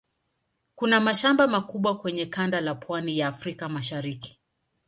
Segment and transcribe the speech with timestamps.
[0.75, 4.39] Kuna mashamba makubwa kwenye kanda la pwani ya Afrika ya Mashariki.